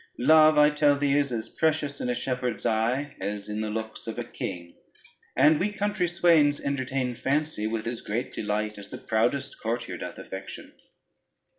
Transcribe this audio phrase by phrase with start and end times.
[0.17, 4.07] Love, I tell thee, is as precious in a shepherd's eye, as in the looks
[4.07, 4.73] of a king,
[5.37, 10.17] and we country swains entertain fancy with as great delight as the proudest courtier doth
[10.17, 10.73] affection.